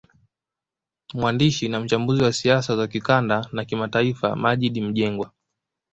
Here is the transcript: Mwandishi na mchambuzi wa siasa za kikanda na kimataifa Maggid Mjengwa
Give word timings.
Mwandishi 1.13 1.69
na 1.69 1.79
mchambuzi 1.79 2.23
wa 2.23 2.33
siasa 2.33 2.75
za 2.77 2.87
kikanda 2.87 3.47
na 3.51 3.65
kimataifa 3.65 4.35
Maggid 4.35 4.77
Mjengwa 4.83 5.31